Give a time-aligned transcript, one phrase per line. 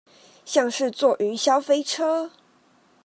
[0.45, 2.31] 像是坐雲霄飛車